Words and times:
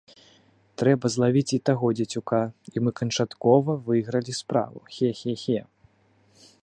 Трэба 0.81 1.05
злавіць 1.15 1.51
і 1.57 1.59
таго 1.69 1.87
дзецюка, 1.99 2.39
і 2.73 2.83
мы 2.87 2.95
канчаткова 3.01 3.77
выйгралі 3.91 4.33
справу, 4.41 4.77
хе-хе-хе! 4.97 5.61